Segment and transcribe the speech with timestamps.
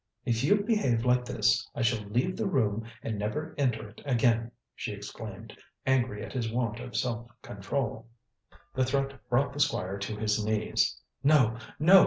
[0.25, 4.49] "If you behave like this, I shall leave the room and never enter it again,"
[4.73, 8.07] she exclaimed, angry at his want of self control.
[8.73, 10.99] The threat brought the Squire to his knees.
[11.23, 11.55] "No!
[11.77, 11.99] no!